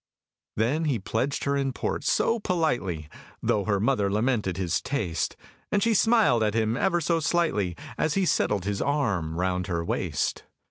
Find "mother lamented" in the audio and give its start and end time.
3.79-4.57